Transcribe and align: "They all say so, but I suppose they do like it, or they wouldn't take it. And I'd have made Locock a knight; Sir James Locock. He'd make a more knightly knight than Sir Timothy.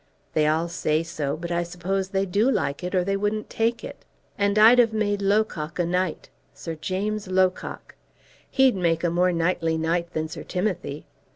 "They 0.33 0.47
all 0.47 0.67
say 0.67 1.03
so, 1.03 1.37
but 1.37 1.51
I 1.51 1.61
suppose 1.61 2.07
they 2.09 2.25
do 2.25 2.49
like 2.49 2.83
it, 2.83 2.95
or 2.95 3.03
they 3.03 3.15
wouldn't 3.15 3.51
take 3.51 3.83
it. 3.83 4.03
And 4.35 4.57
I'd 4.57 4.79
have 4.79 4.93
made 4.93 5.21
Locock 5.21 5.77
a 5.77 5.85
knight; 5.85 6.27
Sir 6.55 6.73
James 6.73 7.27
Locock. 7.27 7.93
He'd 8.49 8.75
make 8.75 9.03
a 9.03 9.11
more 9.11 9.31
knightly 9.31 9.77
knight 9.77 10.13
than 10.13 10.27
Sir 10.27 10.41
Timothy. 10.41 11.05